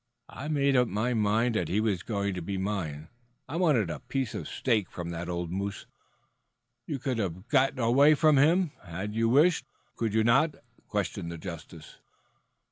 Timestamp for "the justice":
11.31-11.97